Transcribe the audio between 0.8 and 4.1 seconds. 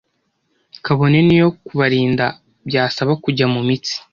kabone n’iyo kubarinda byasaba kujya mu mitsi